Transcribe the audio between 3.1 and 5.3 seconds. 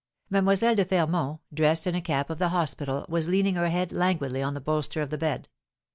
leaning her head languidly on the bolster of the